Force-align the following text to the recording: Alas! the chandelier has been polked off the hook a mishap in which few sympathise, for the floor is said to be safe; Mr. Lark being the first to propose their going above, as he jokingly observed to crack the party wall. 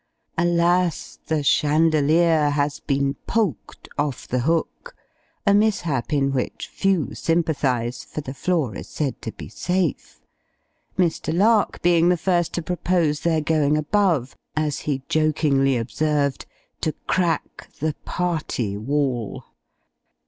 Alas! 0.35 1.19
the 1.27 1.43
chandelier 1.43 2.49
has 2.49 2.79
been 2.79 3.13
polked 3.27 3.87
off 3.99 4.27
the 4.27 4.39
hook 4.39 4.95
a 5.45 5.53
mishap 5.53 6.11
in 6.11 6.31
which 6.31 6.67
few 6.73 7.13
sympathise, 7.13 8.03
for 8.03 8.21
the 8.21 8.33
floor 8.33 8.73
is 8.75 8.87
said 8.89 9.21
to 9.21 9.31
be 9.31 9.47
safe; 9.47 10.19
Mr. 10.97 11.31
Lark 11.31 11.83
being 11.83 12.09
the 12.09 12.17
first 12.17 12.51
to 12.53 12.63
propose 12.63 13.19
their 13.19 13.41
going 13.41 13.77
above, 13.77 14.35
as 14.55 14.79
he 14.79 15.03
jokingly 15.07 15.77
observed 15.77 16.47
to 16.81 16.93
crack 17.05 17.69
the 17.79 17.93
party 18.03 18.75
wall. 18.75 19.43